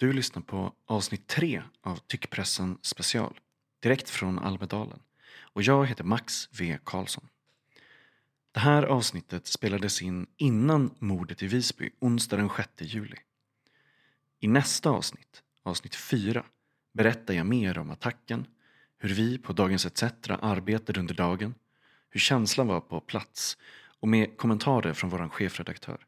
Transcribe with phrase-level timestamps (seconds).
[0.00, 3.40] Du lyssnar på avsnitt tre av Tyckpressen special,
[3.80, 4.98] direkt från Almedalen.
[5.40, 7.28] Och jag heter Max V Karlsson.
[8.52, 13.16] Det här avsnittet spelades in innan mordet i Visby, onsdag den 6 juli.
[14.38, 16.44] I nästa avsnitt, avsnitt fyra,
[16.92, 18.46] berättar jag mer om attacken,
[18.98, 21.54] hur vi på Dagens ETC arbetade under dagen,
[22.10, 23.56] hur känslan var på plats
[24.00, 26.06] och med kommentarer från vår chefredaktör.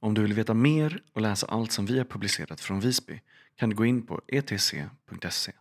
[0.00, 3.20] Om du vill veta mer och läsa allt som vi har publicerat från Visby
[3.56, 5.52] kan du gå in på etc.se.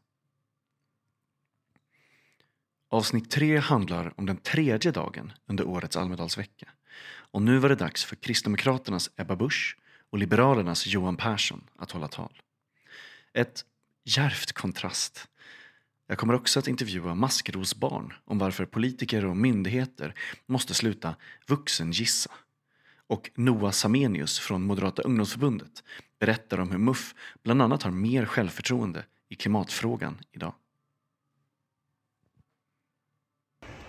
[2.89, 6.69] Avsnitt 3 handlar om den tredje dagen under årets Almedalsvecka.
[7.31, 9.77] Och nu var det dags för Kristdemokraternas Ebba Busch
[10.09, 12.41] och Liberalernas Johan Persson att hålla tal.
[13.33, 13.65] Ett
[14.03, 15.27] djärvt kontrast.
[16.07, 20.13] Jag kommer också att intervjua maskrosbarn om varför politiker och myndigheter
[20.45, 21.15] måste sluta
[21.47, 22.31] vuxengissa
[23.09, 25.83] och Noah Samenius från Moderata ungdomsförbundet
[26.19, 27.13] berättar om hur MUF
[27.43, 30.53] bland annat har mer självförtroende i klimatfrågan idag.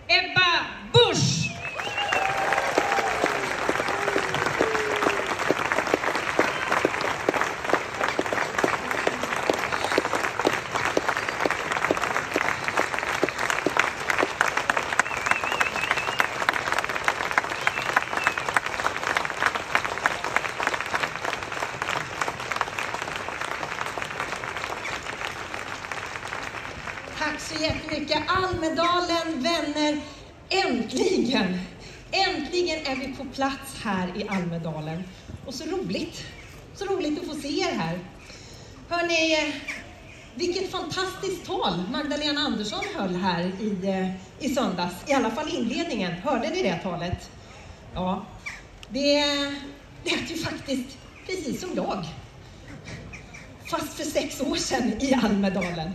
[0.09, 1.51] Ebba Busch!
[27.19, 28.23] Tack så jättemycket.
[28.27, 30.01] Almedalen, vänner.
[30.49, 31.59] Äntligen!
[32.11, 35.05] Äntligen är vi på plats här i Almedalen.
[35.47, 36.25] Och så roligt.
[36.75, 37.99] Så roligt att få se er här.
[38.89, 39.55] Hörni,
[40.35, 44.95] vilket fantastiskt tal Magdalena Andersson höll här i, eh, i söndags.
[45.07, 46.13] I alla fall inledningen.
[46.13, 47.31] Hörde ni det talet?
[47.95, 48.27] Ja,
[48.89, 49.25] det
[50.05, 52.05] lät ju faktiskt precis som jag.
[53.65, 55.91] Fast för sex år sedan i Almedalen.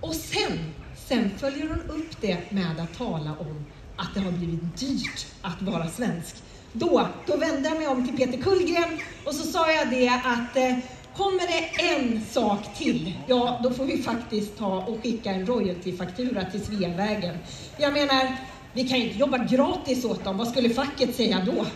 [0.00, 0.74] Och sen,
[1.08, 3.64] sen följer hon upp det med att tala om
[4.00, 6.36] att det har blivit dyrt att vara svensk.
[6.72, 10.56] Då, då vände jag mig om till Peter Kullgren och så sa jag det att
[10.56, 10.78] eh,
[11.16, 16.44] kommer det en sak till, ja då får vi faktiskt ta och skicka en royaltyfaktura
[16.44, 17.38] till Sveavägen.
[17.78, 18.36] Jag menar,
[18.72, 21.66] vi kan ju inte jobba gratis åt dem, vad skulle facket säga då?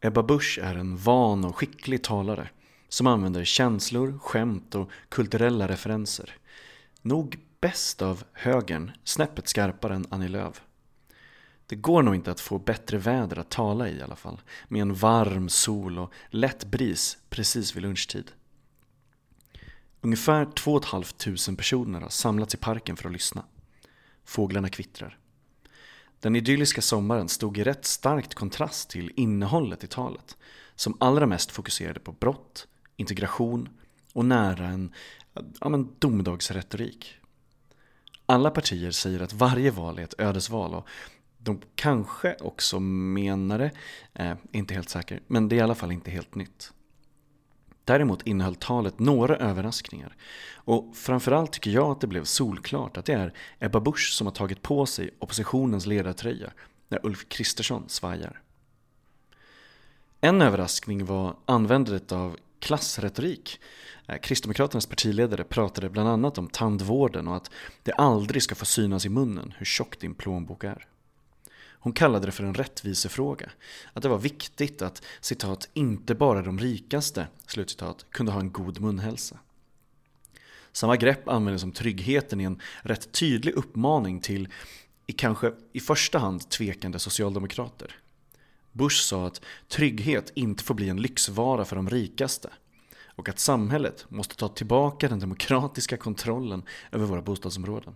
[0.00, 2.48] Ebba Busch är en van och skicklig talare
[2.92, 6.36] som använder känslor, skämt och kulturella referenser.
[7.02, 10.62] Nog bäst av högern, snäppet skarpare än Annie Lööf.
[11.66, 14.82] Det går nog inte att få bättre väder att tala i i alla fall, med
[14.82, 18.32] en varm sol och lätt bris precis vid lunchtid.
[20.00, 23.44] Ungefär 2 500 personer har samlats i parken för att lyssna.
[24.24, 25.18] Fåglarna kvittrar.
[26.20, 30.36] Den idylliska sommaren stod i rätt starkt kontrast till innehållet i talet
[30.76, 32.68] som allra mest fokuserade på brott,
[33.02, 33.68] integration
[34.12, 34.92] och nära en
[35.60, 37.14] ja, men domedagsretorik.
[38.26, 40.88] Alla partier säger att varje val är ett ödesval och
[41.38, 43.70] de kanske också menar det,
[44.14, 46.72] eh, inte helt säker, men det är i alla fall inte helt nytt.
[47.84, 50.16] Däremot innehöll talet några överraskningar.
[50.54, 54.34] Och framförallt tycker jag att det blev solklart att det är Ebba Busch som har
[54.34, 56.52] tagit på sig oppositionens ledartröja
[56.88, 58.42] när Ulf Kristersson svajar.
[60.20, 63.60] En överraskning var användandet av klassretorik.
[64.06, 67.50] Eh, Kristdemokraternas partiledare pratade bland annat om tandvården och att
[67.82, 70.86] det aldrig ska få synas i munnen hur tjock din plånbok är.
[71.84, 73.50] Hon kallade det för en rättvisefråga.
[73.92, 78.80] Att det var viktigt att citat, inte bara de rikaste slutcitat, kunde ha en god
[78.80, 79.38] munhälsa.
[80.72, 84.48] Samma grepp användes om tryggheten i en rätt tydlig uppmaning till
[85.06, 87.96] i kanske i första hand tvekande socialdemokrater.
[88.72, 92.50] Bush sa att trygghet inte får bli en lyxvara för de rikaste
[93.06, 96.62] och att samhället måste ta tillbaka den demokratiska kontrollen
[96.92, 97.94] över våra bostadsområden.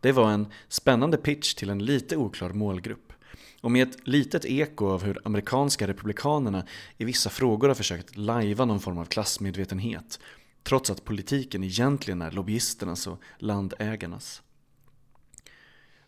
[0.00, 3.12] Det var en spännande pitch till en lite oklar målgrupp.
[3.60, 6.66] Och med ett litet eko av hur amerikanska republikanerna
[6.98, 10.20] i vissa frågor har försökt lajva någon form av klassmedvetenhet
[10.62, 14.42] trots att politiken egentligen är lobbyisternas och landägarnas.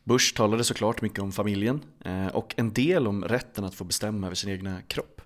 [0.08, 4.26] Bush talade såklart mycket om familjen eh, och en del om rätten att få bestämma
[4.26, 5.20] över sin egna kropp.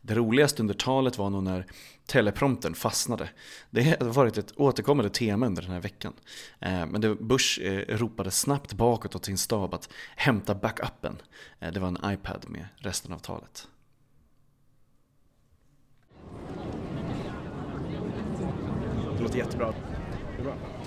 [0.00, 1.66] Det roligaste under talet var nog när
[2.06, 3.30] teleprompten fastnade.
[3.70, 6.12] Det har varit ett återkommande tema under den här veckan.
[6.60, 11.16] Eh, men Bush eh, ropade snabbt bakåt åt sin stab att hämta backupen.
[11.58, 13.68] Det var en iPad med resten av talet.
[19.16, 19.74] Det låter jättebra.
[20.36, 20.79] Det är bra.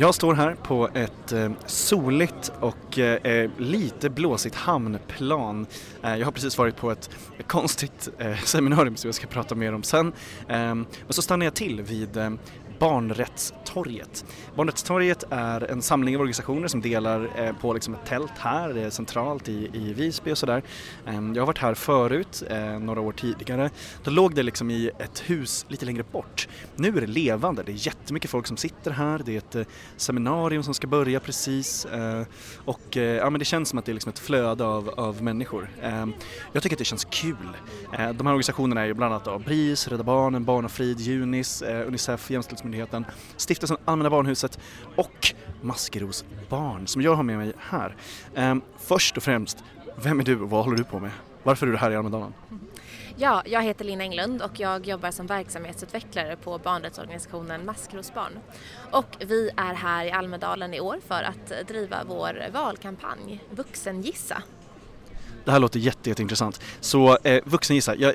[0.00, 5.66] Jag står här på ett eh, soligt och eh, eh, lite blåsigt hamnplan.
[6.02, 7.10] Jag har precis varit på ett
[7.46, 8.08] konstigt
[8.44, 10.12] seminarium som jag ska prata mer om sen.
[10.48, 12.38] Ehm, men så stannar jag till vid
[12.78, 14.24] Barnrättstorget.
[14.54, 18.90] Barnrättstorget är en samling av organisationer som delar eh, på liksom ett tält här eh,
[18.90, 20.62] centralt i, i Visby och sådär.
[21.06, 23.70] Ehm, jag har varit här förut, eh, några år tidigare.
[24.04, 26.48] Då låg det liksom i ett hus lite längre bort.
[26.76, 30.62] Nu är det levande, det är jättemycket folk som sitter här, det är ett seminarium
[30.62, 31.86] som ska börja precis
[32.64, 35.70] och ja, men det känns som att det är liksom ett flöde av, av människor.
[35.82, 36.12] Ehm,
[36.52, 37.56] jag tycker att det känns kul.
[37.90, 42.67] De här organisationerna är ju bland annat BRIS, Rädda Barnen, Barnafrid, Junis, Unicef, Jämställdhetsmyndigheten,
[43.36, 44.58] Stiftelsen Allmänna Barnhuset
[44.96, 47.96] och Maskeros barn som jag har med mig här.
[48.34, 49.64] Ehm, först och främst,
[49.96, 51.10] vem är du och vad håller du på med?
[51.42, 52.34] Varför är du här i Almedalen?
[52.50, 52.58] Mm-hmm.
[53.16, 58.32] Ja, jag heter Linn Englund och jag jobbar som verksamhetsutvecklare på barnrättsorganisationen Maskrosbarn.
[58.90, 64.42] Och vi är här i Almedalen i år för att driva vår valkampanj Vuxengissa
[65.48, 66.60] det här låter jätte, jätteintressant.
[66.80, 68.14] Så eh, vuxengissa, jag,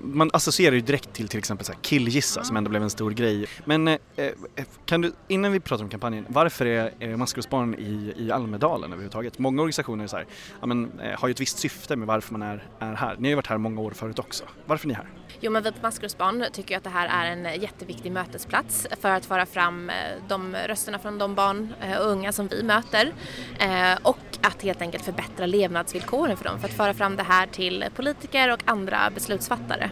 [0.00, 3.10] man associerar ju direkt till till exempel så här killgissa som ändå blev en stor
[3.10, 3.46] grej.
[3.64, 8.12] Men eh, eh kan du, innan vi pratar om kampanjen, varför är eh, Maskrosbarn i,
[8.16, 9.38] i Almedalen överhuvudtaget?
[9.38, 10.26] Många organisationer så här,
[10.60, 13.16] ja, men, eh, har ju ett visst syfte med varför man är, är här.
[13.18, 14.44] Ni har ju varit här många år förut också.
[14.66, 15.06] Varför är ni här?
[15.44, 19.26] Jo men vi på Maskrosbarn tycker att det här är en jätteviktig mötesplats för att
[19.26, 19.94] föra fram eh,
[20.28, 23.12] de rösterna från de barn eh, och unga som vi möter
[23.58, 27.46] eh, och att helt enkelt förbättra levnadsvillkoren för dem för att föra fram det här
[27.46, 29.90] till politiker och andra beslutsfattare.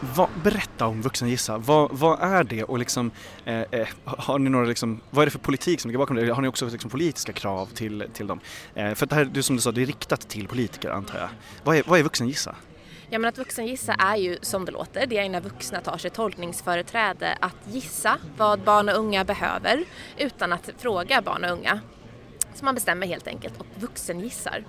[0.00, 3.10] Va, berätta om Vuxengissa, vad, vad är det och liksom,
[3.44, 6.32] eh, har ni några liksom, vad är det för politik som ligger bakom det?
[6.32, 8.40] Har ni också liksom politiska krav till, till dem?
[8.74, 11.28] Eh, för det här, du, som du sa, det är riktat till politiker antar jag.
[11.64, 12.56] Vad är, vad är Vuxengissa?
[13.14, 16.10] Ja men att vuxengissa är ju som det låter, det är när vuxna tar sig
[16.10, 19.84] tolkningsföreträde att gissa vad barn och unga behöver
[20.18, 21.80] utan att fråga barn och unga.
[22.54, 24.64] Så man bestämmer helt enkelt och vuxengissar.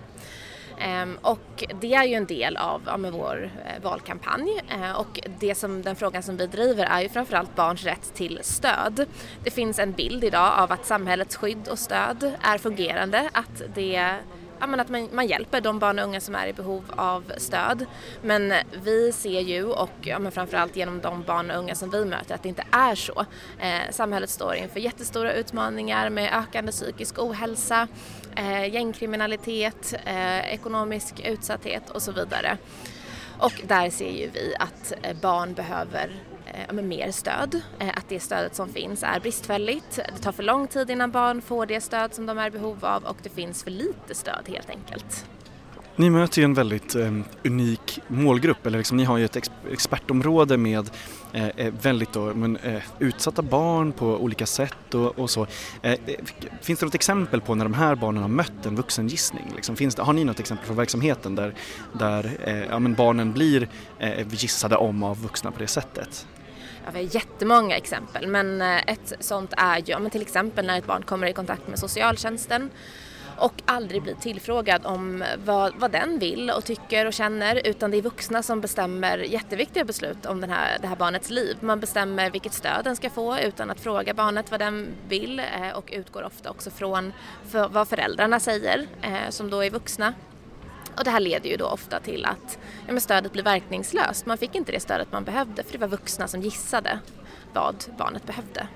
[0.80, 5.56] Ehm, och det är ju en del av ja, vår eh, valkampanj eh, och det
[5.56, 9.06] som, den frågan som vi driver är ju framförallt barns rätt till stöd.
[9.44, 14.20] Det finns en bild idag av att samhällets skydd och stöd är fungerande, att det
[14.60, 17.31] ja, men att man, man, hjälper de barn och unga som är i behov av
[17.38, 17.86] stöd.
[18.22, 18.54] Men
[18.84, 22.36] vi ser ju, och ja, men framförallt genom de barn och unga som vi möter,
[22.36, 23.25] att det inte är så.
[23.60, 27.88] Eh, samhället står inför jättestora utmaningar med ökande psykisk ohälsa,
[28.36, 32.58] eh, gängkriminalitet, eh, ekonomisk utsatthet och så vidare.
[33.40, 36.12] Och där ser ju vi att eh, barn behöver
[36.46, 37.62] Eh, med mer stöd.
[37.80, 39.96] Eh, att det stödet som finns är bristfälligt.
[39.96, 42.86] Det tar för lång tid innan barn får det stöd som de är i behov
[42.86, 45.26] av och det finns för lite stöd helt enkelt.
[45.98, 47.12] Ni möter ju en väldigt eh,
[47.44, 50.90] unik målgrupp, eller liksom, ni har ju ett ex expertområde med
[51.34, 55.48] eh, eh väldigt då, men, eh, utsatta barn på olika sätt och, och så.
[55.82, 55.98] Eh, eh,
[56.62, 59.52] finns det något exempel på när de här barnen har mött en vuxengissning?
[59.56, 61.54] Liksom, finns det, har ni något exempel från verksamheten där,
[61.94, 62.38] där
[62.70, 63.70] ja, men barnen blir
[64.30, 66.28] gissade om av vuxna på det sättet?
[66.86, 70.66] Ja, vi har jättemånga exempel men eh, ett sånt är ju ja, men till exempel
[70.66, 72.70] när ett barn kommer i kontakt med socialtjänsten
[73.38, 77.98] och aldrig blir tillfrågad om vad, vad den vill och tycker och känner utan det
[77.98, 81.58] är vuxna som bestämmer jätteviktiga beslut om den här, det här barnets liv.
[81.60, 85.70] Man bestämmer vilket stöd den ska få utan att fråga barnet vad den vill eh,
[85.76, 87.14] och utgår ofta också från
[87.50, 90.13] för vad föräldrarna säger eh, som då är vuxna.
[90.98, 94.25] Och det här leder ju då ofta till att ja, stödet blir verkningslöst.
[94.25, 97.00] Man fick inte det stödet man behövde för det var vuxna som gissade
[97.54, 98.68] vad barnet behövde.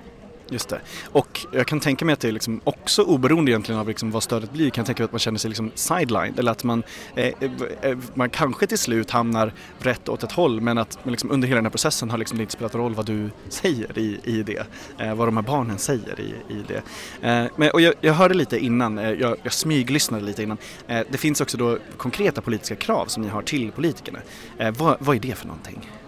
[0.50, 0.80] Just det.
[1.12, 4.22] Och jag kan tänka mig att det är liksom också oberoende egentligen av liksom vad
[4.22, 6.82] stödet blir, kan jag tänka mig att man känner sig liksom sidelined eller att man,
[7.14, 7.50] eh, eh,
[7.82, 11.56] eh man kanske till slut hamnar rätt åt ett håll men att liksom under hela
[11.56, 14.66] den här processen har liksom det inte spelat roll vad du säger i, i det,
[14.98, 16.82] eh, vad de här barnen säger i, i det.
[17.28, 21.00] Eh, men, och jag, jag, hörde lite innan, eh, jag, jag smyglyssnade lite innan, eh,
[21.10, 24.18] det finns också då konkreta politiska krav som ni har till politikerna.
[24.58, 25.99] Eh, vad, vad är det för någonting?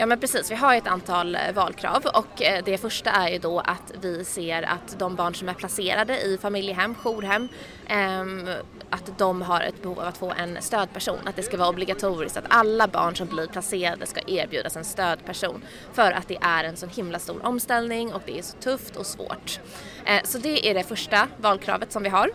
[0.00, 3.38] Ja men precis, vi har ett antal eh, valkrav och eh, det första är ju
[3.38, 7.48] då att vi ser att de barn som är placerade i familjehem, jourhem,
[7.86, 8.48] ehm,
[8.90, 11.18] att de har ett behov av att få en stödperson.
[11.24, 15.62] Att det ska vara obligatoriskt att alla barn som blir placerade ska erbjudas en stödperson.
[15.92, 19.06] För att det är en så himla stor omställning och det är så tufft och
[19.06, 19.60] svårt.
[20.04, 22.30] Eh, så det är det första valkravet som vi har.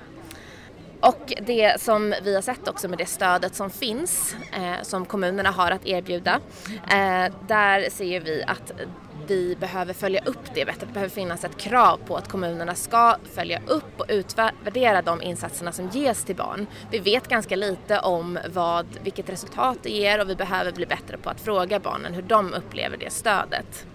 [1.06, 5.52] Och det som vi har sett också med det stödet som finns, eh, som kommunerna
[5.52, 6.40] har att erbjuda,
[6.92, 8.72] eh, där ser vi att
[9.28, 10.86] vi behöver följa upp det bättre.
[10.86, 15.72] Det behöver finnas ett krav på att kommunerna ska följa upp och utvärdera de insatserna
[15.72, 16.68] som ges till barn.
[16.92, 21.18] Vi vet ganska lite om vad, vilket resultat det ger och vi behöver bli bättre
[21.18, 23.86] på att fråga barnen hur de upplever det stödet.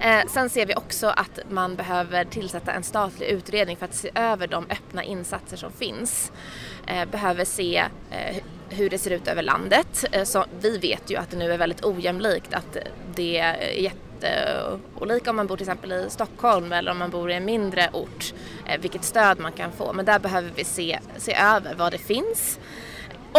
[0.00, 4.10] Eh, sen ser vi också att man behöver tillsätta en statlig utredning för att se
[4.14, 6.32] över de öppna insatser som finns.
[6.86, 8.36] Eh, behöver se eh,
[8.68, 10.04] hur det ser ut över landet.
[10.12, 12.76] Eh, så vi vet ju att det nu är väldigt ojämlikt, att
[13.14, 17.34] det är jätteolika om man bor till exempel i Stockholm eller om man bor i
[17.34, 18.34] en mindre ort,
[18.66, 19.92] eh, vilket stöd man kan få.
[19.92, 22.58] Men där behöver vi se, se över vad det finns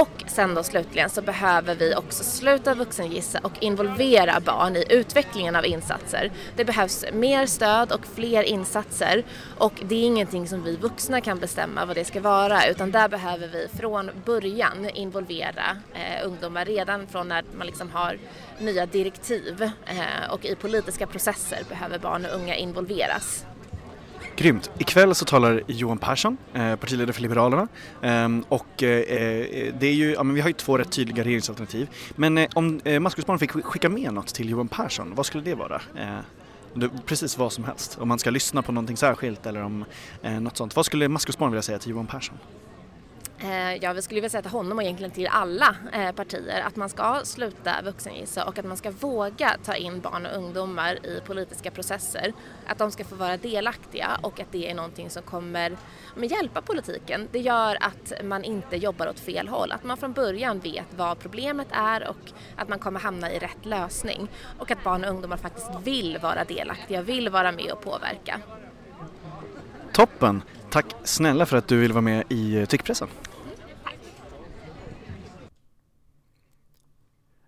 [0.02, 5.56] och sen då slutligen så behöver vi också sluta vuxengissa och involvera barn i utvecklingen
[5.56, 6.32] av insatser.
[6.56, 9.24] Det behövs mer stöd och fler insatser
[9.58, 13.10] och det är ingenting som vi vuxna kan bestämma vad det ska vara utan där
[13.10, 18.18] behöver vi från början involvera eh, ungdomar redan från när man liksom har
[18.60, 23.46] nya direktiv eh, och i politiska processer behöver barn och unga involveras.
[24.38, 24.72] Grymt.
[24.78, 27.68] Ikväll så talar Johan Persson, eh, partiledare för Liberalerna.
[28.02, 31.24] Ehm, och eh, eh, det är ju, ja, men vi har ju två rätt tydliga
[31.24, 31.90] regeringsalternativ.
[32.16, 35.56] Men eh, om eh, Maskrosbarn fick skicka med något till Johan Persson, vad skulle det
[35.56, 35.82] vara?
[37.06, 37.98] Precis vad som helst.
[38.02, 39.86] Om man ska lyssna på någonting särskilt eller om
[40.42, 40.76] något sånt.
[40.76, 42.38] Vad skulle Maskrosbarn vilja säga till Johan Persson?
[43.40, 46.76] Eh, ja, vi skulle vilja säga till honom och egentligen till alla eh, partier att
[46.76, 51.22] man ska sluta vuxengissa och att man ska våga ta in barn och ungdomar i
[51.26, 52.34] politiska processer.
[52.68, 55.78] Att de ska få vara delaktiga och att det är någonting som kommer
[56.16, 57.28] hjälpa politiken.
[57.32, 61.20] Det gör att man inte jobbar åt fel håll, att man från början vet vad
[61.20, 64.28] problemet är och att man kommer hamna i rätt lösning.
[64.60, 68.42] Och att barn och ungdomar faktiskt vill vara delaktiga, vill vara med och påverka.
[69.94, 70.42] Toppen!
[70.70, 73.08] Tack snälla för att du vill vara med i eh, Tyckpressen.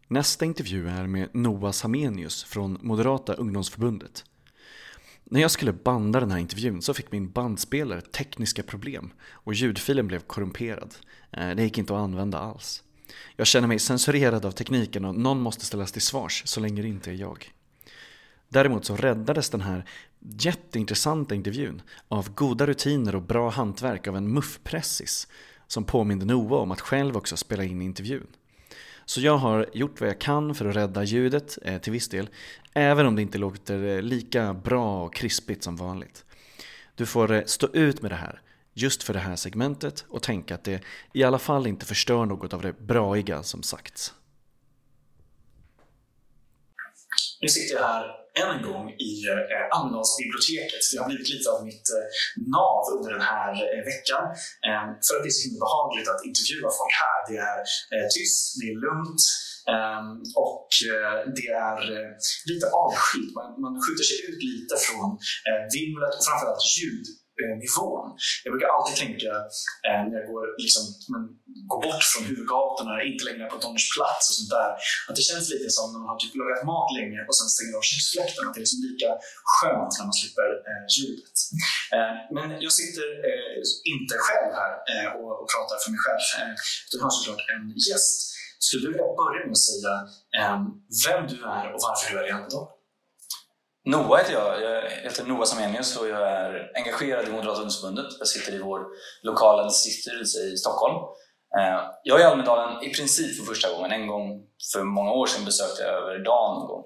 [0.07, 4.23] Nästa intervju är med Noah Samenius från Moderata ungdomsförbundet.
[5.23, 10.07] När jag skulle banda den här intervjun så fick min bandspelare tekniska problem och ljudfilen
[10.07, 10.95] blev korrumperad.
[11.31, 12.83] Eh, det gick inte att använda alls.
[13.35, 16.87] Jag känner mig censurerad av tekniken och någon måste ställas till svars så länge det
[16.87, 17.51] inte är jag.
[18.49, 19.85] Däremot så räddades den här
[20.19, 25.27] jätteintressanta intervjun av goda rutiner och bra hantverk av en muffpressis
[25.67, 28.27] som påminde Noah om att själv också spela in intervjun.
[29.05, 32.29] Så jag har gjort vad jag kan för att rädda ljudet eh, till viss del,
[32.73, 36.25] även om det inte låter eh, lika bra och krispigt som vanligt.
[36.95, 38.41] Du får eh, stå ut med det här,
[38.73, 40.83] just för det här segmentet och tänka att det
[41.13, 44.13] i alla fall inte förstör något av det braiga som sagts.
[47.41, 48.05] Nu sitter jag här
[48.41, 50.83] än en gång i eh, Almedalsbiblioteket.
[50.91, 52.05] Det har blivit lite av mitt eh,
[52.57, 54.23] nav under den här eh, veckan.
[54.69, 57.19] Ehm, för att det är så himla behagligt att intervjua folk här.
[57.29, 57.39] Det
[57.99, 59.21] är tyst, det är lugnt
[59.73, 60.09] ehm,
[60.45, 60.69] och
[61.37, 61.77] det är
[62.51, 63.31] lite avskilt.
[63.39, 65.09] Man, man skjuter sig ut lite från
[65.77, 67.05] vimlet och framförallt ljud
[67.41, 68.07] Eh, nivån.
[68.43, 69.31] Jag brukar alltid tänka
[69.87, 71.21] eh, när jag går, liksom, men,
[71.71, 74.71] går bort från huvudgatorna, inte längre på Donners plats och sånt där,
[75.07, 77.73] att det känns lite som när man har typ lagat mat länge och sen stänger
[77.79, 79.09] av köksfläkten, att det är liksom lika
[79.53, 81.37] skönt när man slipper eh, ljudet.
[81.95, 83.59] Eh, men jag sitter eh,
[83.93, 86.53] inte själv här eh, och, och, pratar för mig själv, eh,
[86.85, 88.17] utan har såklart en gäst.
[88.65, 89.93] Skulle du vilja börja med att säga
[90.37, 90.57] eh,
[91.05, 92.78] vem du är och varför du är i Almedalen?
[93.85, 94.61] Noah heter jag.
[94.61, 98.05] Jag heter Noah Samenius och jag är engagerad i Moderata ungdomsförbundet.
[98.19, 98.81] Jag sitter i vår
[99.23, 100.95] lokala distriktsstyrelse i Stockholm.
[101.59, 103.91] Eh, jag är i Almedalen i princip för första gången.
[103.91, 104.25] En gång
[104.73, 106.83] för många år sedan besökte jag över dagen någon gång.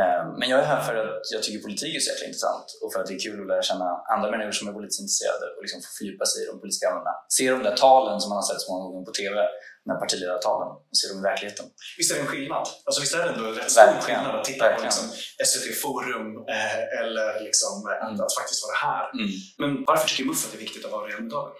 [0.00, 2.92] Eh, men jag är här för att jag tycker politik är så jäkla intressant och
[2.92, 5.62] för att det är kul att lära känna andra människor som är politiskt intresserade och
[5.64, 7.12] liksom få fördjupa sig i de politiska ämnena.
[7.38, 9.36] Se de där talen som man har sett så många gånger på TV
[9.86, 11.66] när partiledartalen och se dem i verkligheten.
[11.98, 12.64] Visst är det en skillnad?
[12.86, 14.92] Alltså visst är det ändå rätt stor skillnad att titta Verkligen.
[14.92, 15.06] på liksom
[15.48, 17.72] SVT Forum eh, eller liksom,
[18.02, 18.20] mm.
[18.24, 19.04] att faktiskt vara här.
[19.18, 19.28] Mm.
[19.62, 21.52] Men varför tycker MUF att det är viktigt att vara i Almedalen?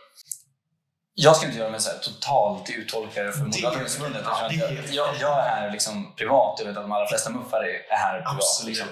[1.16, 4.22] Jag ska inte göra mig så totalt uttolkare för Moderata ungdomsförbundet.
[4.26, 4.48] Ja,
[4.90, 8.20] jag, jag, är här liksom privat, jag vet att de allra flesta muffar är här
[8.20, 8.62] privat.
[8.64, 8.86] Liksom.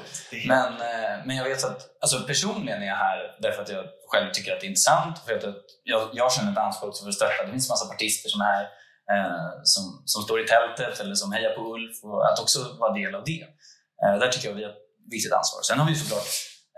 [0.49, 4.33] Men, eh, men jag vet att alltså personligen är jag här därför att jag själv
[4.33, 5.19] tycker att det är intressant.
[5.27, 5.45] För att
[5.85, 7.45] jag, jag känner ett ansvar också för att stötta.
[7.47, 8.69] Det finns en massa partister som är här eh,
[9.15, 12.93] Eh, som, som står i tältet eller som hejar på Ulf och att också vara
[13.01, 13.45] del av det.
[14.03, 15.61] Eh, där tycker jag vi har ett viktigt ansvar.
[15.69, 16.31] Sen har vi såklart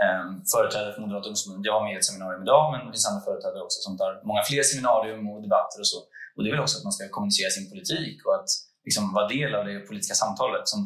[0.03, 0.25] eh,
[0.55, 1.69] företrädare för Moderata ungdomsförbundet.
[1.69, 4.13] Jag var med i ett seminarium idag, men det finns andra företrädare också som tar
[4.31, 6.01] många fler seminarium och debatter och så.
[6.35, 8.51] Och det är väl också att man ska kommunicera sin politik och att
[8.87, 10.65] liksom vara del av det politiska samtalet.
[10.73, 10.81] Som,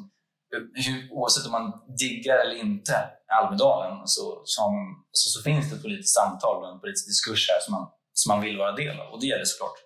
[0.85, 1.67] hur, oavsett om man
[2.03, 2.95] diggar eller inte
[3.39, 4.25] Almedalen så,
[4.57, 4.73] som,
[5.19, 7.85] så, så finns det ett politiskt samtal och en politisk diskurs här som man,
[8.21, 9.09] som man vill vara del av.
[9.13, 9.79] Och det gäller såklart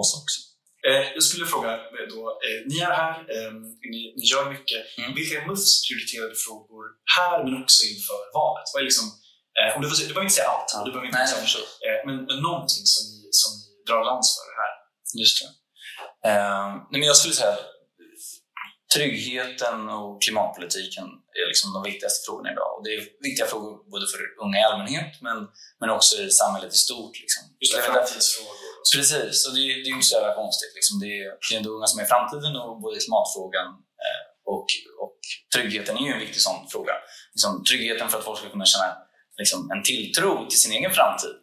[0.00, 0.55] oss också.
[0.88, 3.14] Eh, jag skulle fråga eh, då, eh, ni är här,
[3.92, 4.82] ni, ni gör mycket.
[4.98, 5.14] Mm.
[5.18, 6.84] Vilka är MUFs prioriterade frågor
[7.16, 8.66] här men också inför valet?
[8.72, 9.06] Vad är liksom,
[9.76, 11.62] om du, får, du behöver inte säga allt, du behöver inte Nej, liksom,
[12.06, 14.72] men, men någonting som ni, som ni drar lans för här.
[15.22, 15.50] Just det.
[16.28, 17.56] Uh, nej, men jag skulle säga
[18.94, 21.06] tryggheten och klimatpolitiken
[21.38, 22.70] är liksom de viktigaste frågorna idag.
[22.76, 25.38] Och det är viktiga frågor både för unga i allmänhet men,
[25.80, 27.14] men också i samhället i stort.
[27.22, 27.42] Liksom.
[27.60, 28.65] Just det, framtidsfrågor.
[28.94, 30.72] Precis, och det, det är ju inte så jävla konstigt.
[30.78, 30.94] Liksom.
[31.02, 33.68] Det, är, det är ändå unga som är framtiden och både klimatfrågan
[34.04, 34.22] eh,
[34.54, 34.66] och,
[35.04, 35.18] och
[35.54, 36.94] tryggheten är ju en viktig sån fråga.
[37.34, 38.88] Liksom, tryggheten för att folk ska kunna känna
[39.42, 41.36] liksom, en tilltro till sin egen framtid.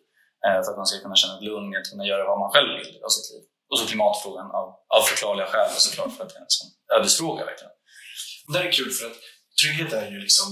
[0.45, 2.69] Eh, för att man ska kunna känna ett lugn att kunna göra vad man själv
[2.79, 3.43] vill av sitt liv.
[3.69, 7.41] Och så klimatfrågan av, av förklarliga skäl såklart för att det är en sån ödesfråga
[7.49, 7.73] verkligen.
[8.51, 9.19] Det här är kul för att
[9.61, 10.47] trygghet är ju liksom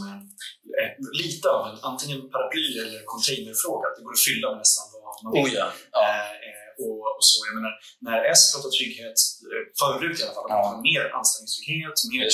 [0.79, 0.91] eh,
[1.23, 3.87] lite av en antingen paraply eller containerfråga.
[3.95, 5.43] Det går att fylla med nästan vad man vill.
[5.43, 5.67] Oh ja.
[5.91, 6.01] ja.
[6.03, 6.40] Eh, eh,
[6.85, 7.73] och, och, så, jag menar,
[8.07, 9.17] när S pratar trygghet,
[9.51, 10.57] eh, förut i alla fall, ja.
[10.65, 12.27] man mer anställningstrygghet, mer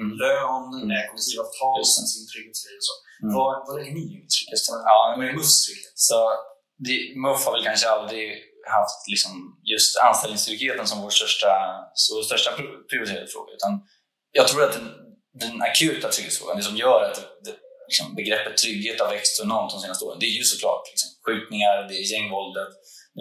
[0.00, 0.10] mm.
[0.22, 0.90] lön, mm.
[1.10, 1.80] kollektivavtal,
[2.12, 2.94] sin trygghetsgrej och så.
[3.22, 3.30] Mm.
[3.36, 4.60] Vad, vad lägger ni in i trygghet?
[4.90, 5.96] Ja, vad är MUFs trygghet?
[6.08, 6.18] Så,
[6.86, 8.26] det, MUF har väl kanske aldrig
[8.78, 9.32] haft liksom
[9.72, 11.52] just anställningstryggheten som vår största,
[11.94, 12.50] så största
[12.90, 13.50] prioriterade fråga.
[13.58, 13.72] Utan
[14.38, 14.88] jag tror att den,
[15.42, 17.54] den akuta trygghetsfrågan, det som gör att det,
[17.88, 21.76] liksom, begreppet trygghet har växt enormt de senaste åren, det är ju såklart liksom, skjutningar,
[21.88, 22.72] det är gängvåldet,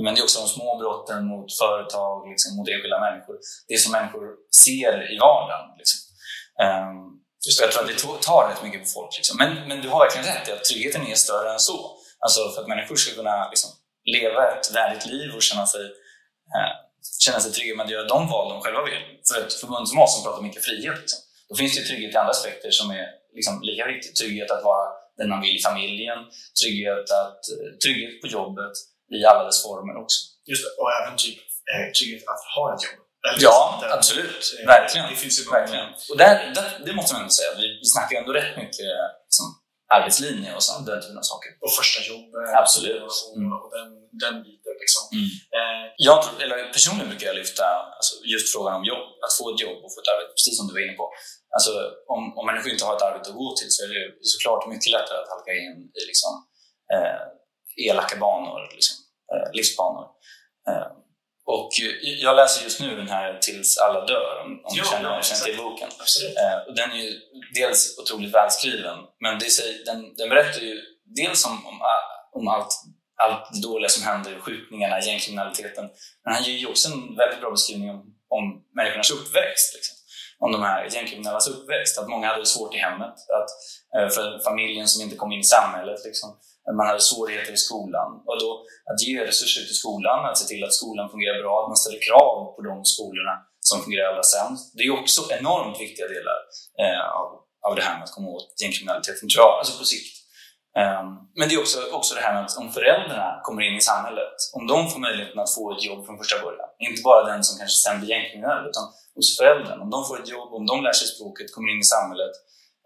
[0.04, 3.36] men det är också de små brotten mot företag, liksom, mot enskilda människor.
[3.68, 4.26] Det som människor
[4.66, 5.66] ser i vardagen.
[5.80, 6.00] Liksom.
[6.66, 7.00] Um,
[7.46, 9.12] just jag tror att det tar rätt mycket på folk.
[9.18, 9.36] Liksom.
[9.42, 11.80] Men, men du har verkligen rätt i att tryggheten är större än så.
[12.24, 13.72] Alltså för att människor ska kunna liksom,
[14.16, 15.86] leva ett värdigt liv och känna sig,
[16.56, 16.74] eh,
[17.26, 19.04] känna sig trygga med att göra de val de själva vill.
[19.28, 21.20] För ett förbund som oss som pratar mycket frihet, liksom,
[21.50, 24.16] då finns det trygghet i andra aspekter som är liksom lika viktigt.
[24.16, 24.86] Trygghet att vara
[25.18, 26.20] den man vill i familjen,
[26.62, 27.42] trygghet, att,
[27.84, 28.76] trygghet på jobbet
[29.18, 30.20] i alla dess former också.
[30.50, 31.40] Just det, och även typ
[31.72, 33.06] eh, trygghet att ha ett jobb.
[33.28, 34.44] Eller ja, där, absolut.
[34.60, 35.10] Eh, verkligen.
[35.10, 35.88] Det finns ju verkligen.
[36.12, 38.92] Och där, där, det måste man ändå säga, vi, vi snackar ändå rätt mycket
[39.28, 39.46] liksom,
[39.96, 41.50] arbetslinje och sånt, den typen av saker.
[41.64, 42.48] Och första jobbet.
[42.64, 43.02] Absolut.
[43.06, 43.52] Och, mm.
[43.62, 43.90] och den,
[44.24, 44.76] den biten.
[44.84, 45.04] Liksom.
[45.18, 45.30] Mm.
[45.58, 47.66] Eh, jag, eller personligen brukar jag lyfta
[47.98, 49.08] alltså, just frågan om jobb.
[49.26, 51.06] Att få ett jobb och få ett arbete, precis som du var inne på.
[51.56, 51.72] Alltså,
[52.08, 54.92] om, om människor inte har ett arbete att gå till så är det såklart mycket
[54.92, 56.34] lättare att halka in i liksom,
[56.94, 57.22] eh,
[57.90, 58.96] elaka banor, liksom,
[59.32, 60.06] eh, livsbanor.
[60.70, 60.88] Eh,
[61.46, 61.70] och
[62.02, 65.58] jag läser just nu den här Tills alla dör, om, om du känner, känner till
[65.58, 65.90] boken.
[66.44, 67.20] Eh, och den är ju
[67.54, 69.48] dels otroligt välskriven, men det,
[69.86, 70.82] den, den berättar ju
[71.16, 71.80] dels om, om,
[72.32, 72.74] om allt,
[73.24, 75.90] allt det dåliga som händer, skjutningarna, gängkriminaliteten,
[76.24, 79.76] men han ger ju också en väldigt bra beskrivning om, om människornas uppväxt.
[79.76, 79.96] Liksom.
[80.40, 83.50] Om de här gängkriminellas uppväxt, att många hade det svårt i hemmet, att,
[83.96, 86.00] eh, för familjen som inte kom in i samhället.
[86.06, 86.30] Liksom
[86.78, 88.10] man hade svårigheter i skolan.
[88.28, 88.50] Och då
[88.92, 92.02] att ge resurser till skolan, att se till att skolan fungerar bra, att man ställer
[92.08, 94.64] krav på de skolorna som fungerar allra sämst.
[94.78, 96.40] Det är också enormt viktiga delar
[96.84, 97.28] eh, av,
[97.68, 100.15] av det här med att komma åt gängkriminaliteten, tror jag, alltså på sikt.
[100.82, 101.08] Ehm,
[101.38, 104.38] men det är också, också det här med att om föräldrarna kommer in i samhället,
[104.54, 107.58] om de får möjligheten att få ett jobb från första början, inte bara den som
[107.60, 108.84] kanske sen blir gängkriminell, utan
[109.16, 111.90] hos föräldrarna, om de får ett jobb, om de lär sig språket, kommer in i
[111.96, 112.36] samhället,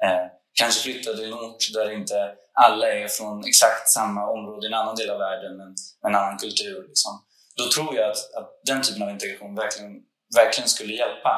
[0.04, 0.26] eh,
[0.60, 2.18] kanske flyttar till en ort där inte
[2.66, 5.70] alla är från exakt samma område i en annan del av världen men
[6.02, 6.86] med en annan kultur.
[6.88, 7.14] Liksom.
[7.58, 9.94] Då tror jag att, att den typen av integration verkligen,
[10.36, 11.34] verkligen skulle hjälpa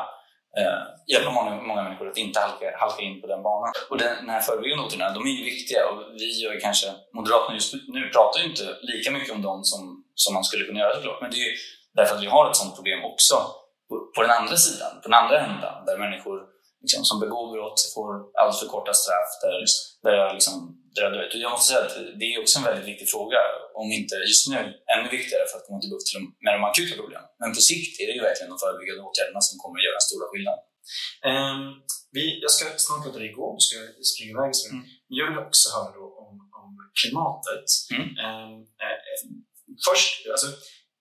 [0.59, 3.73] eh, hjälpa många, många människor att inte halka, halka in på den banan.
[3.89, 7.55] Och den, den här förebyggande åtgärderna, de är ju viktiga och vi gör kanske, Moderaterna
[7.55, 10.95] just nu pratar ju inte lika mycket om dem som, som man skulle kunna göra
[10.95, 11.55] såklart, men det är ju
[11.93, 13.35] därför att vi har ett sådant problem också
[13.89, 16.50] på, på den andra sidan, på den andra änden, där människor
[16.83, 19.55] liksom, som begår brott får alldeles för korta straff, där,
[20.03, 20.55] där jag liksom
[20.99, 21.33] dödligt.
[21.45, 23.39] Jag måste säga att det är också en väldigt viktig fråga,
[23.81, 24.59] om inte just nu
[24.93, 26.09] ännu viktigare för att komma till bukt
[26.45, 27.27] med de akuta problemen.
[27.41, 30.25] Men på sikt är det ju verkligen de förebyggande åtgärderna som kommer att göra stora
[30.31, 30.63] skillnaden.
[31.31, 31.61] Um,
[32.15, 33.77] vi, jag ska snart låta dig gå, du ska
[34.11, 34.51] springa iväg.
[34.59, 34.65] Så.
[34.69, 34.83] Mm.
[35.19, 37.67] Jag vill också höra om, om klimatet.
[37.95, 38.07] Mm.
[38.25, 38.97] Um, eh,
[39.87, 40.47] först, alltså,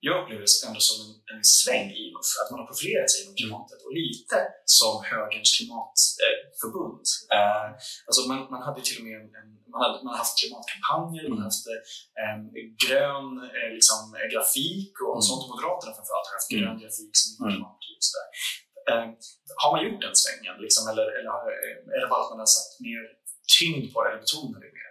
[0.06, 3.18] jag upplever det ändå som en, en sväng i MUF, att man har profilerat sig
[3.22, 4.36] inom klimatet och lite
[4.78, 7.06] som högerns klimatförbund.
[7.36, 7.66] Eh,
[8.06, 11.30] alltså man, man hade till och med en, man, hade, man har haft klimatkampanjer, mm.
[11.32, 11.66] man har haft
[12.20, 12.38] eh,
[12.84, 14.00] grön eh, liksom,
[14.32, 15.26] grafik och, mm.
[15.28, 15.44] sånt.
[15.50, 16.60] Moderaterna framförallt har haft mm.
[16.60, 17.46] grön grafik som mm.
[17.50, 18.28] klimatparti och sådär.
[18.90, 19.06] Eh,
[19.62, 21.30] har man gjort den svängen liksom, eller, eller
[21.96, 23.02] är det bara att man har satt mer
[23.56, 24.89] tyngd på det eller betonat det mer?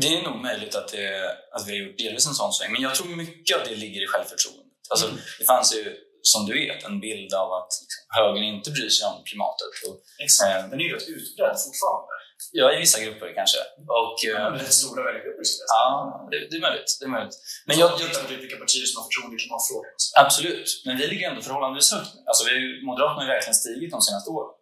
[0.00, 1.08] Det är nog möjligt att, det,
[1.54, 4.00] att vi har gjort delvis en sån sväng, men jag tror mycket av det ligger
[4.04, 4.82] i självförtroendet.
[4.90, 5.18] Alltså, mm.
[5.38, 5.82] Det fanns ju,
[6.22, 9.72] som du vet, en bild av att liksom, högern inte bryr sig om klimatet.
[9.86, 12.12] Och, Exakt, eh, den är ju rätt utbredd fortfarande.
[12.58, 13.60] Ja, i vissa grupper kanske.
[14.00, 15.84] Och, ja, men rätt stora väljargrupper Ja,
[16.30, 16.90] det, det, är möjligt.
[16.98, 17.36] Det är möjligt.
[17.66, 19.92] Men jag, jag tittar på vilka partier som har förtroende i klimatfrågan.
[20.24, 22.20] Absolut, men vi ligger ändå förhållandevis högt nu.
[22.30, 22.54] Alltså, vi,
[22.88, 24.52] Moderaterna har ju verkligen stigit de senaste åren.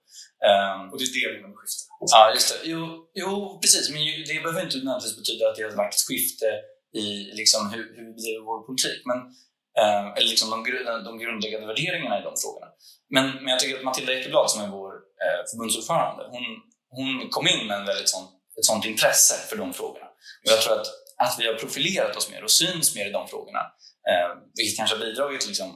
[0.51, 1.84] Um, och det är det vi vill skifta.
[2.13, 2.69] Ja, just det.
[2.71, 2.81] Jo,
[3.15, 3.91] jo, precis.
[3.91, 6.49] Men det behöver inte nödvändigtvis betyda att det har varit ett skifte
[7.03, 7.07] i
[7.41, 9.01] liksom, hur, hur vi bedriver vår politik.
[9.11, 9.19] Men
[9.83, 10.59] Eh, eller liksom de,
[11.05, 12.67] de grundläggande värderingarna i de frågorna.
[13.15, 14.93] Men, men jag tycker att Matilda Ekeblad som är vår
[15.25, 16.45] eh, förbundsordförande, hon,
[16.91, 18.25] hon kom in med en väldigt sån,
[18.59, 20.07] ett sånt intresse för de frågorna.
[20.45, 20.87] Och jag tror att,
[21.25, 23.63] att vi har profilerat oss mer och syns mer i de frågorna,
[24.11, 25.71] eh, vilket kanske har bidragit till liksom,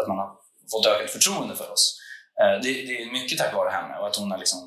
[0.00, 0.30] att man har
[0.72, 1.98] fått ökat förtroende för oss.
[2.40, 4.60] Eh, det, det, är mycket tack vare henne och att hon har liksom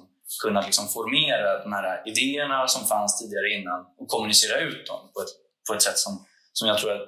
[0.43, 5.19] kunnat liksom formera de här idéerna som fanns tidigare innan och kommunicera ut dem på
[5.21, 5.33] ett,
[5.67, 7.07] på ett sätt som, som jag tror att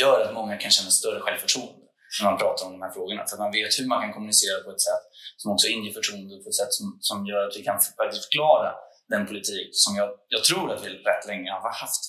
[0.00, 1.84] gör att många kan känna större självförtroende
[2.20, 3.22] när man pratar om de här frågorna.
[3.26, 5.04] För att man vet hur man kan kommunicera på ett sätt
[5.40, 8.70] som också inger förtroende, på ett sätt som, som gör att vi kan faktiskt förklara
[9.14, 12.02] den politik som jag, jag tror att vi rätt länge har haft.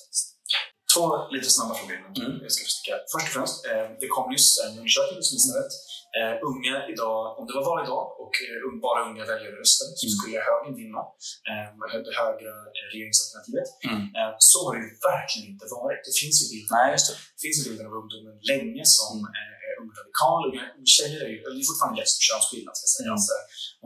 [0.94, 1.96] Två lite snabba frågor.
[1.96, 2.38] Mm.
[2.42, 2.94] Jag ska försöka.
[3.12, 5.74] Först och främst, eh, det kom nyss en undersökning som visade att
[6.18, 10.04] eh, unga idag, om det var val idag och eh, bara unga väljare röstade så
[10.04, 10.14] mm.
[10.16, 11.02] skulle högern vinna,
[11.50, 11.66] eh,
[12.06, 12.52] det högra
[12.92, 13.68] regeringsalternativet.
[13.88, 14.02] Mm.
[14.18, 16.00] Eh, så har det ju verkligen inte varit.
[16.08, 17.14] Det finns ju bilder, Nej, det.
[17.36, 19.36] det finns bilder av ungdomen länge som mm.
[19.38, 20.40] eh, är ung radikal.
[20.48, 20.64] Unga
[20.96, 23.06] tjejer är ju, det är fortfarande jättestor könsskillnad ska sägas.
[23.06, 23.16] Mm.
[23.16, 23.34] Alltså,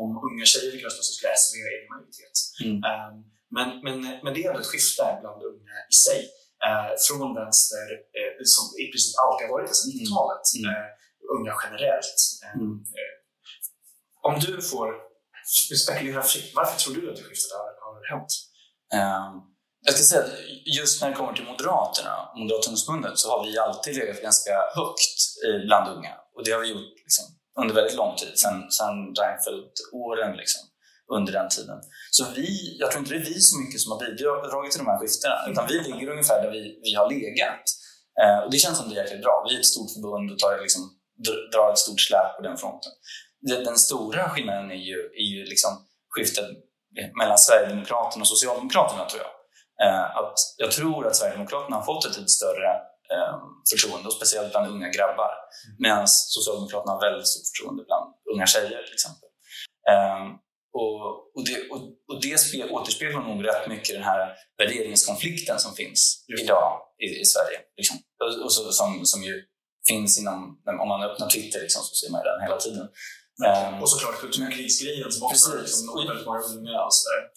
[0.03, 2.37] om unga tjejer fick rösta så skulle SV ha egen majoritet.
[2.64, 2.79] Mm.
[2.90, 3.14] Um,
[3.57, 6.21] men, men, men det är ändå ett skifte bland unga i sig.
[6.66, 7.87] Uh, från vänster,
[8.19, 10.45] uh, som i princip alltid har varit det sedan 90-talet.
[10.59, 10.66] Mm.
[10.71, 10.88] Uh,
[11.37, 12.19] unga generellt.
[12.55, 12.73] Mm.
[12.99, 13.14] Eh,
[14.29, 14.88] om du får
[15.85, 18.33] spekulera fritt, varför tror du att det skiftet har, har hänt?
[19.01, 19.33] Um,
[19.87, 20.33] jag ska säga att
[20.79, 25.21] just när det kommer till Moderaterna, Moderata ungdomsförbundet, så har vi alltid legat ganska högt
[25.66, 26.14] bland unga.
[26.35, 27.25] Och det har vi gjort liksom,
[27.61, 30.37] under väldigt lång tid, sedan, sedan Reinfeldt-åren.
[30.37, 30.62] Liksom,
[31.16, 31.79] under den tiden.
[32.11, 32.49] Så vi,
[32.81, 35.37] jag tror inte det är vi så mycket som har bidragit till de här skiftena,
[35.51, 37.64] utan vi ligger ungefär där vi, vi har legat.
[38.23, 39.35] Eh, och det känns som det är jäkligt bra.
[39.47, 40.83] Vi är ett stort förbund och tar liksom
[41.52, 42.92] drar ett stort släp på den fronten.
[43.64, 45.70] Den stora skillnaden är ju, är ju liksom
[46.09, 46.44] skiftet
[47.18, 49.33] mellan Sverigedemokraterna och Socialdemokraterna tror jag.
[49.87, 52.70] Eh, att jag tror att Sverigedemokraterna har fått ett lite större
[53.14, 53.37] eh,
[53.70, 55.30] förtroende, och speciellt bland unga grabbar.
[55.78, 59.28] Medan Socialdemokraterna har väldigt stort förtroende bland unga tjejer till exempel.
[59.90, 60.24] Eh,
[60.72, 61.00] och,
[61.37, 66.24] och, det, och, och det spel, återspeglar nog rätt mycket den här värderingskonflikten som finns
[66.42, 67.59] idag i, i Sverige.
[67.76, 67.96] Liksom.
[68.22, 69.44] Och, och så, som, som ju
[69.88, 70.38] finns inom,
[70.83, 72.88] om man öppnar Twitter liksom, så ser man den hela tiden.
[73.49, 76.88] Um, och såklart kulturkrigsgrejen som också liksom, når väldigt många unga.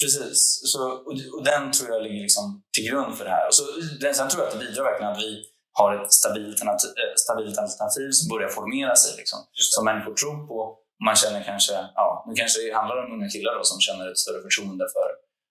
[0.01, 0.39] Precis,
[0.71, 3.47] så, och, och, den tror jag ligger liksom till grund för det här.
[3.47, 3.63] Och så,
[4.01, 5.31] den, sen tror jag att det bidrar verkligen att vi
[5.79, 9.11] har ett stabilt, eh, stabilt alternativ som börjar formera sig.
[9.17, 9.39] Liksom,
[9.75, 10.57] som människor tror på.
[11.05, 14.21] Man känner kanske, ja, nu kanske det handlar om unga killar då, som känner ett
[14.23, 15.07] större förtroende för,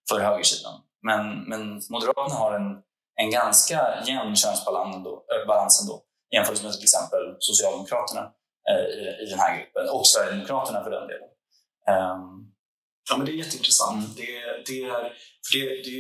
[0.09, 0.75] för högersidan.
[1.09, 1.61] Men, men
[1.95, 2.69] Moderaterna har en,
[3.23, 5.97] en ganska jämn könsbalans ändå, äh, balans ändå
[6.33, 8.25] jämfört med till exempel Socialdemokraterna
[8.71, 8.85] eh,
[9.23, 11.29] i, den här gruppen och Sverigedemokraterna för den delen.
[11.95, 12.53] Um,
[13.09, 14.05] ja, men det är jätteintressant.
[14.05, 14.17] Mm.
[14.17, 14.33] Det,
[14.67, 15.03] det, är,
[15.45, 15.99] för det, det,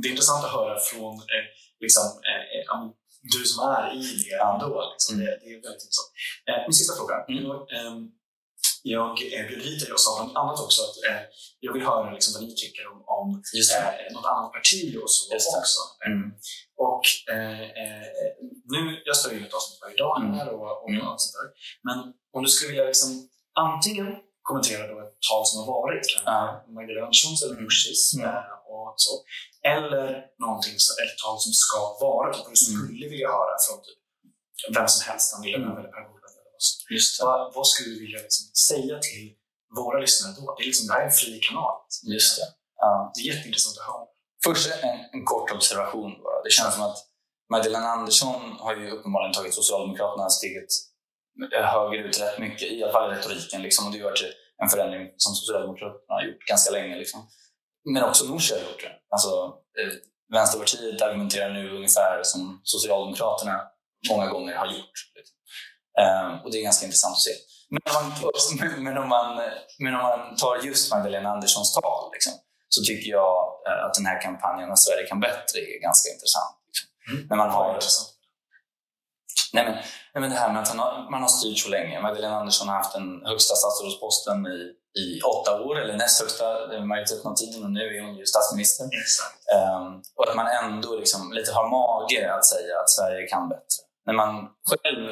[0.00, 1.44] det är intressant att höra från eh,
[1.80, 2.90] liksom, eh, eh
[3.22, 4.92] du som är i det ändå.
[4.92, 5.14] Liksom.
[5.14, 5.26] Mm.
[5.26, 6.10] Det, det, är väldigt intressant.
[6.48, 7.16] Eh, min sista fråga.
[7.28, 7.96] Mm.
[8.82, 9.16] Jag
[9.48, 11.22] bjöd hit dig och sa bland annat också att eh,
[11.60, 13.28] jag vill höra liksom, vad ni tycker om, om
[13.74, 15.20] eh, något annat parti och så
[15.60, 15.80] också.
[16.06, 16.24] Mm.
[16.88, 18.06] Och eh, eh,
[18.74, 20.54] nu, jag spelar ju ett avsnitt varje dag här mm.
[20.54, 21.06] och, och mm.
[21.06, 21.48] allt sånt där.
[21.88, 21.98] Men
[22.34, 23.10] om du skulle vilja liksom,
[23.66, 24.08] antingen
[24.48, 26.32] kommentera då ett tal som har varit, kanske
[26.76, 28.26] Magdalena Anderssons eller Nooshis mm.
[28.26, 29.12] Eh, och så,
[29.74, 30.06] eller
[30.44, 33.10] någonting, ett tal som ska vara, typ, du skulle mm.
[33.12, 34.00] vilja höra från typ,
[34.76, 36.17] vem som helst, Annie Lööf eller Per
[36.90, 39.26] Just vad, vad skulle du vilja liksom säga till
[39.76, 40.54] våra lyssnare då?
[40.56, 41.74] Det, är liksom, det här är en fri kanal.
[42.14, 42.46] Just det.
[42.80, 43.12] Ja.
[43.14, 44.04] det är jätteintressant att höra.
[44.44, 46.42] Först en, en kort observation bara.
[46.42, 46.98] Det känns som att
[47.50, 50.70] Magdalena Andersson har ju uppenbarligen tagit Socialdemokraterna steget
[51.52, 53.62] högerut rätt mycket, i alla fall i retoriken.
[53.62, 53.86] Liksom.
[53.86, 56.96] Och det har varit en förändring som Socialdemokraterna har gjort ganska länge.
[56.96, 57.28] Liksom.
[57.94, 58.92] Men också Nooshi har gjort det.
[59.10, 59.28] Alltså,
[59.80, 59.92] eh,
[60.32, 63.60] Vänsterpartiet argumenterar nu ungefär som Socialdemokraterna
[64.10, 64.96] många gånger har gjort.
[65.14, 65.36] Liksom.
[66.04, 67.34] Um, och det är ganska intressant att se.
[67.70, 69.28] Men om man, men om man,
[69.78, 72.32] men om man tar just Magdalena Anderssons tal liksom,
[72.68, 73.36] så tycker jag
[73.68, 76.56] uh, att den här kampanjen att Sverige kan bättre är ganska intressant.
[76.68, 76.86] Liksom.
[77.10, 77.26] Mm.
[77.30, 77.78] När man har,
[79.52, 79.74] nej men,
[80.14, 82.00] nej men det här med att har, man har styrt så länge.
[82.00, 84.60] Magdalena Andersson har haft den högsta statsrådsposten i,
[85.02, 86.44] i åtta år, eller näst högsta
[86.90, 88.84] majoriteten av tiden och nu är hon ju statsminister.
[88.84, 93.87] Um, och att man ändå liksom lite har mage att säga att Sverige kan bättre
[94.08, 94.32] när man
[94.70, 95.02] själv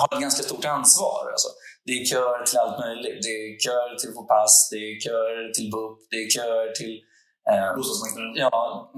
[0.00, 1.22] har ett ganska stort ansvar.
[1.34, 1.50] Alltså,
[1.86, 3.18] det är kör till allt möjligt.
[3.26, 6.62] Det är kör till att få pass, det är kör till BUP, det är kör
[6.80, 6.94] till
[7.50, 8.32] eh, bostadsmarknaden.
[8.44, 8.54] Ja,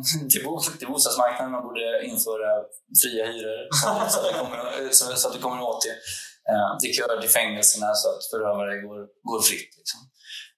[0.32, 1.50] till, bo, till bostadsmarknaden.
[1.56, 2.50] Man borde införa
[3.02, 4.58] fria hyror så, att, det kommer,
[4.98, 5.96] så, så att det kommer åt det.
[6.50, 9.72] Eh, det är kör till fängelserna så att förövare går, går fritt.
[9.80, 10.00] Liksom.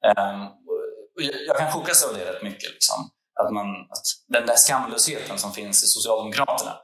[0.09, 0.38] Eh,
[1.26, 2.70] jag, jag kan chokas av det rätt mycket.
[2.76, 2.98] Liksom.
[3.40, 6.74] Att, man, att den där skamlösheten som finns i Socialdemokraterna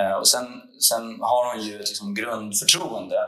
[0.00, 0.46] Eh, och sen,
[0.88, 3.20] sen har hon ju ett liksom grundförtroende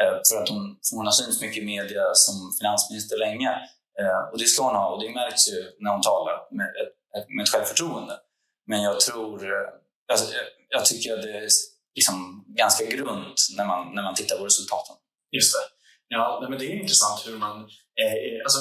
[0.00, 3.50] eh, för att hon, hon har synts mycket i media som finansminister länge.
[4.00, 6.66] Eh, och det ska hon ha och det märks ju när hon talar med
[7.16, 8.14] ett, med ett självförtroende.
[8.66, 9.50] Men jag tror,
[10.12, 10.34] alltså,
[10.68, 11.48] jag tycker att det är
[11.94, 14.96] liksom ganska grunt när man, när man tittar på resultaten.
[15.32, 15.64] Just det.
[16.08, 17.56] Ja, men det är intressant hur man...
[18.02, 18.60] Eh, alltså,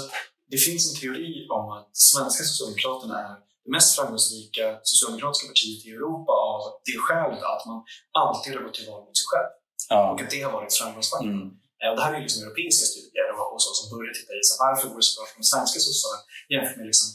[0.51, 5.89] det finns en teori om att svenska Socialdemokraterna är det mest framgångsrika socialdemokratiska partiet i
[5.97, 7.79] Europa av det skälet att man
[8.21, 9.51] alltid har gått till val mot sig själv.
[9.93, 10.01] Ja.
[10.11, 11.39] Och att det har varit framgångsfaktorn.
[11.41, 11.49] Mm.
[11.81, 14.53] Eh, och det här är liksom europeiska studier och, så, som börjar titta i så
[14.63, 16.17] varför går det så bra för de svenska sossarna
[16.53, 17.09] jämfört med liksom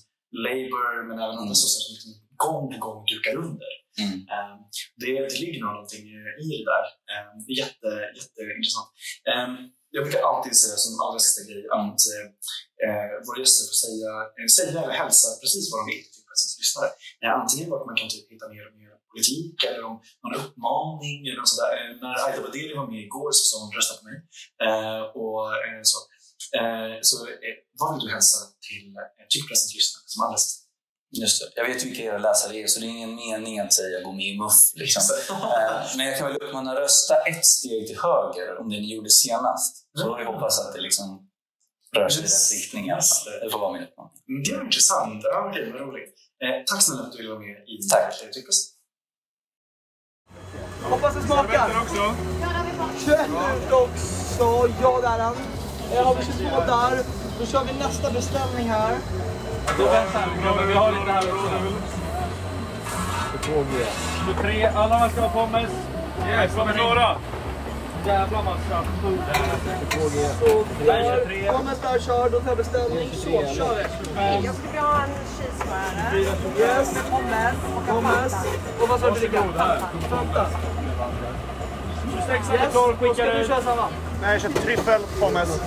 [0.46, 1.60] Labour men även andra mm.
[1.62, 2.12] sossar som liksom
[2.44, 3.72] gång på gång dukar under.
[4.02, 4.16] Mm.
[4.36, 4.58] Um,
[5.00, 6.04] det, det ligger någonting
[6.46, 6.86] i det där.
[7.60, 8.90] Jätte, jätteintressant.
[9.32, 9.52] Um,
[9.94, 12.02] jag brukar alltid säga som allra sista grej att
[12.84, 16.04] eh, våra gäster får säga, eh, säga eller hälsa precis vad de vill
[16.40, 16.88] pressens lyssnare.
[17.22, 21.18] Eh, antingen vart man kan typ hitta mer och mer politik eller om någon uppmaning
[21.26, 21.72] eller något sådär.
[21.78, 24.18] Eh, när Aida Badeli var med igår så sa hon rösta på mig.
[24.66, 25.96] Eh, och, eh, så
[26.58, 27.14] eh, så
[27.78, 30.60] vad vill du hälsa till eh, tryckpressens lyssnare som allra sista?
[31.22, 31.48] Just det.
[31.60, 34.26] Jag vet vilka era läsare är, så det är ingen mening att säga gå med
[34.26, 34.58] i MUF.
[34.74, 35.02] Liksom.
[35.30, 39.10] Eh, men jag kan väl uppmana rösta ett steg till höger om det ni gjorde
[39.10, 39.72] senast.
[39.98, 41.30] Så vi hoppas att det liksom
[41.96, 42.86] rör sig i rätt riktning.
[43.42, 44.16] Det får vara min uppmaning.
[44.28, 45.20] Mm, det är intressant.
[45.24, 46.14] Ja, okej, vad roligt.
[46.44, 48.32] Eh, tack snälla för att du ville vara med i Tack.
[48.32, 48.74] Tyckfest.
[50.82, 51.70] Hoppas det smakar.
[51.82, 52.14] också.
[53.04, 53.20] 21
[53.56, 54.70] ut också.
[54.82, 55.36] Ja, där är han.
[56.04, 57.04] Har vi 22 där.
[57.38, 58.96] Då kör vi nästa beställning här.
[59.76, 60.18] Du vänta
[60.68, 61.50] vi har lite här också.
[64.42, 65.70] 23, alla man ska ha pommes.
[66.28, 67.16] Yes, var klara?
[68.06, 68.84] Jävla massa.
[69.02, 69.10] Så,
[70.86, 71.52] där.
[71.52, 72.30] Pommes där, kör.
[72.30, 73.10] Då tar jag beställning.
[73.12, 74.46] Så, kör vi.
[74.46, 76.20] Jag skulle vilja ha en cheeseburgare.
[76.58, 76.94] Yes.
[76.94, 78.34] Med pommes och Pommes.
[78.80, 79.42] Och vad sa du dricka?
[80.10, 80.46] Fanta.
[82.12, 83.88] 26 eller 12 skickar Ska du köra samma?
[84.22, 85.60] Nej, jag köpte tryffel, pommes.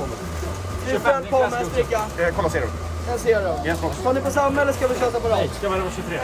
[0.85, 2.01] Tryffel, pommes, dricka.
[2.19, 2.67] Eh, Cola Zero.
[3.11, 3.57] En zero.
[4.03, 5.55] Tar ni på samma eller ska vi köra separat?
[5.55, 6.15] Ska vara 23.
[6.17, 6.21] Eh,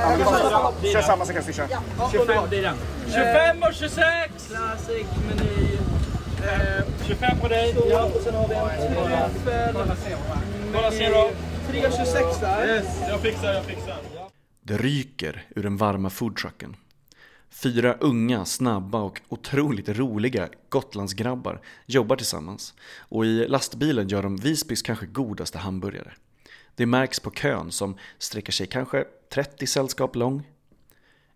[0.00, 1.68] ja, men vi kör, kör samma så kan vi switcha.
[1.98, 2.76] Ja, 25 blir den.
[3.06, 3.98] 25 och 26!
[4.48, 5.78] Classic meny.
[6.52, 7.74] Eh, 25 på dig.
[7.74, 9.74] så, och sen har vi en tryffel.
[10.72, 11.30] Cola Zero.
[11.70, 12.66] 3,26 där.
[12.66, 13.96] Yes, jag fixar, jag fixar.
[14.62, 16.76] Det ryker ur den varma foodtrucken.
[17.50, 24.82] Fyra unga, snabba och otroligt roliga Gotlandsgrabbar jobbar tillsammans och i lastbilen gör de Visbys
[24.82, 26.12] kanske godaste hamburgare.
[26.74, 30.48] Det märks på kön som sträcker sig kanske 30 sällskap lång.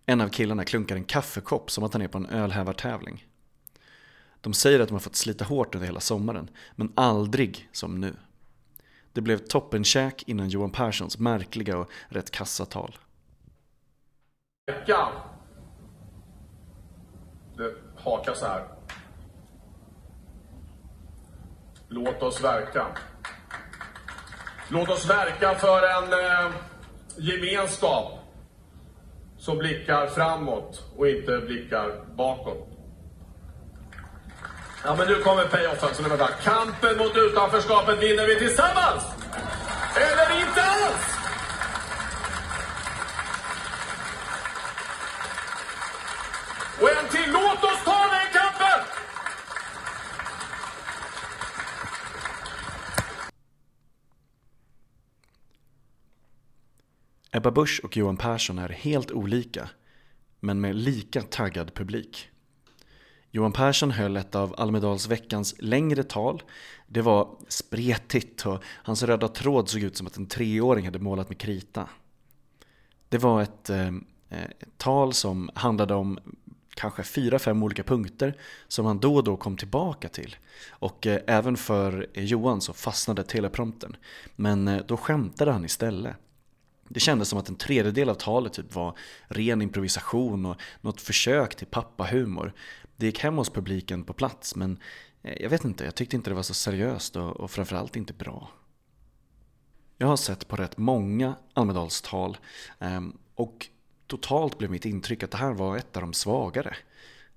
[0.06, 3.26] En av killarna klunkar en kaffekopp som att han är på en ölhävartävling.
[4.40, 8.16] De säger att de har fått slita hårt under hela sommaren, men aldrig som nu.
[9.12, 12.98] Det blev toppenkäk innan Johan Perssons märkliga och rätt kassa tal.
[14.66, 15.33] veckan.
[17.56, 18.64] Det hakar så här.
[21.88, 22.86] Låt oss verka.
[24.68, 26.52] Låt oss verka för en eh,
[27.16, 28.12] gemenskap
[29.38, 32.68] som blickar framåt och inte blickar bakåt.
[34.84, 35.94] Ja, men nu kommer payoffen.
[35.94, 36.28] Så nu vänta.
[36.28, 39.04] Kampen mot utanförskapet vinner vi tillsammans!
[39.96, 41.14] Eller inte alls!
[46.80, 47.32] Och en till.
[47.32, 48.80] Låt oss ta den kampen!
[57.44, 59.68] Ebba Busch och Johan Persson är helt olika,
[60.40, 62.28] men med lika taggad publik.
[63.30, 66.42] Johan Persson höll ett av Almedalsveckans längre tal.
[66.86, 71.28] Det var spretigt och hans röda tråd såg ut som att en treåring hade målat
[71.28, 71.88] med krita.
[73.08, 73.92] Det var ett, eh,
[74.28, 76.18] ett tal som handlade om
[76.74, 78.36] kanske fyra, fem olika punkter
[78.68, 80.36] som han då och då kom tillbaka till.
[80.68, 83.96] Och eh, även för Johan så fastnade teleprompten.
[84.36, 86.16] Men eh, då skämtade han istället.
[86.88, 91.54] Det kändes som att en tredjedel av talet typ var ren improvisation och något försök
[91.54, 92.52] till pappahumor.
[92.96, 94.78] Det gick hem hos publiken på plats men
[95.22, 98.12] eh, jag vet inte, jag tyckte inte det var så seriöst och, och framförallt inte
[98.12, 98.50] bra.
[99.98, 102.36] Jag har sett på rätt många Almedalstal
[102.78, 103.68] ehm, och
[104.06, 106.76] totalt blev mitt intryck att det här var ett av de svagare.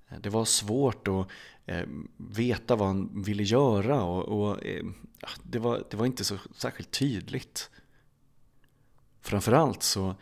[0.08, 1.28] Eh, det var svårt att
[1.66, 4.58] eh, veta vad han ville göra och, och
[5.42, 7.70] det, var, det var inte så särskilt tydligt.
[9.20, 10.14] Framförallt så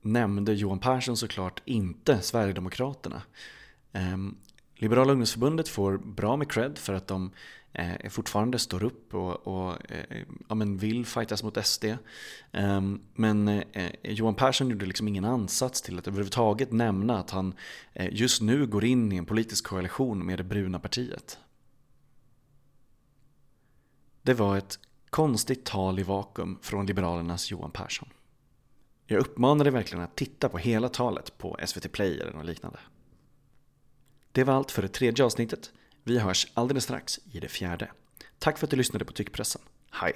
[0.00, 3.22] nämnde Johan Persson såklart inte Sverigedemokraterna.
[3.92, 4.36] Ehm,
[4.74, 7.30] Liberala ungdomsförbundet får bra med cred för att de
[7.72, 11.84] eh, fortfarande står upp och, och eh, ja, men vill fightas mot SD.
[12.52, 17.54] Ehm, men eh, Johan Persson gjorde liksom ingen ansats till att överhuvudtaget nämna att han
[17.92, 21.38] eh, just nu går in i en politisk koalition med det bruna partiet.
[24.22, 24.78] Det var ett
[25.10, 28.08] konstigt tal i vakuum från Liberalernas Johan Persson.
[29.06, 32.78] Jag uppmanar dig verkligen att titta på hela talet på SVT Play eller något liknande.
[34.32, 35.72] Det var allt för det tredje avsnittet.
[36.04, 37.90] Vi hörs alldeles strax i det fjärde.
[38.38, 39.62] Tack för att du lyssnade på Tyckpressen.
[39.90, 40.12] Hej!